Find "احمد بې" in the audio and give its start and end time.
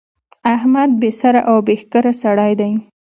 0.55-1.11